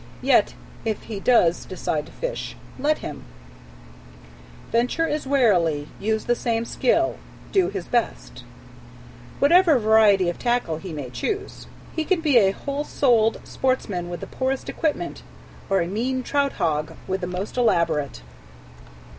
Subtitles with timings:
[0.23, 3.23] Yet if he does decide to fish, let him
[4.71, 7.17] "Venture as warily, use the same skill,
[7.51, 8.43] Do his best,..."
[9.39, 11.67] whatever variety of tackle he may choose.
[11.95, 15.21] He can be a whole souled sportsman with the poorest equipment,
[15.69, 18.23] or a mean "trout hog" with the most elaborate.